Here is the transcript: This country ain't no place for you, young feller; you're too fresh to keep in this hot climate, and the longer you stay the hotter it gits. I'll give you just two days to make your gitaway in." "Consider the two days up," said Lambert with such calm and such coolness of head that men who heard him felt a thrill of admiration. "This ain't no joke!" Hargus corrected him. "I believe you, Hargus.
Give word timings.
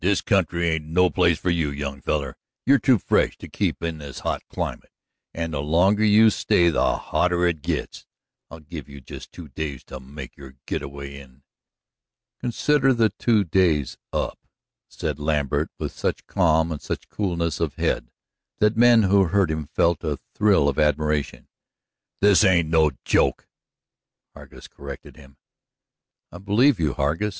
This 0.01 0.21
country 0.21 0.67
ain't 0.67 0.87
no 0.87 1.11
place 1.11 1.37
for 1.37 1.51
you, 1.51 1.69
young 1.69 2.01
feller; 2.01 2.35
you're 2.65 2.79
too 2.79 2.97
fresh 2.97 3.37
to 3.37 3.47
keep 3.47 3.83
in 3.83 3.99
this 3.99 4.21
hot 4.21 4.41
climate, 4.49 4.89
and 5.31 5.53
the 5.53 5.61
longer 5.61 6.03
you 6.03 6.31
stay 6.31 6.69
the 6.71 6.95
hotter 6.97 7.45
it 7.45 7.61
gits. 7.61 8.07
I'll 8.49 8.61
give 8.61 8.89
you 8.89 8.99
just 8.99 9.31
two 9.31 9.49
days 9.49 9.83
to 9.83 9.99
make 9.99 10.35
your 10.35 10.55
gitaway 10.65 11.19
in." 11.19 11.43
"Consider 12.39 12.93
the 12.95 13.09
two 13.09 13.43
days 13.43 13.95
up," 14.11 14.39
said 14.89 15.19
Lambert 15.19 15.69
with 15.77 15.91
such 15.91 16.25
calm 16.25 16.71
and 16.71 16.81
such 16.81 17.07
coolness 17.09 17.59
of 17.59 17.75
head 17.75 18.09
that 18.57 18.75
men 18.75 19.03
who 19.03 19.25
heard 19.25 19.51
him 19.51 19.67
felt 19.67 20.03
a 20.03 20.17
thrill 20.33 20.67
of 20.67 20.79
admiration. 20.79 21.47
"This 22.21 22.43
ain't 22.43 22.69
no 22.69 22.89
joke!" 23.05 23.47
Hargus 24.33 24.67
corrected 24.67 25.15
him. 25.15 25.37
"I 26.31 26.39
believe 26.39 26.79
you, 26.79 26.95
Hargus. 26.95 27.29